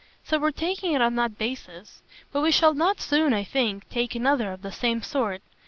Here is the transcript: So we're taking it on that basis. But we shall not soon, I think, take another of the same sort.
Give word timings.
So 0.23 0.39
we're 0.39 0.49
taking 0.49 0.93
it 0.93 1.01
on 1.03 1.13
that 1.17 1.37
basis. 1.37 2.01
But 2.31 2.41
we 2.41 2.49
shall 2.51 2.73
not 2.73 2.99
soon, 2.99 3.35
I 3.35 3.43
think, 3.43 3.87
take 3.91 4.15
another 4.15 4.51
of 4.51 4.63
the 4.63 4.71
same 4.71 5.03
sort. 5.03 5.43